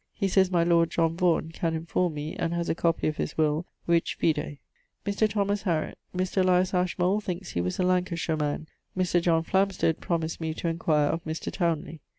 [0.15, 3.37] He sayes my lord John Vaughan can enforme me, and haz a copie of his
[3.37, 4.57] will: which vide.
[5.05, 5.29] Mr.
[5.29, 6.37] Thomas Hariot Mr.
[6.37, 8.65] Elias Ashmole thinkes he was a Lancashire man:
[8.97, 9.21] Mr.
[9.45, 11.51] Flamsted promised me to enquire of Mr.
[11.53, 12.01] Townley.